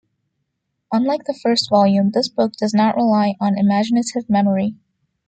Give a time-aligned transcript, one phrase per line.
[0.91, 4.73] Unlike the first volume, this book does not rely on "imaginative memory".